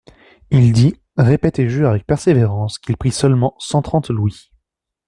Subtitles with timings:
[0.49, 4.57] Il dit, répète et jure avec persévérance qu'il prît seulement cent trente louis (p.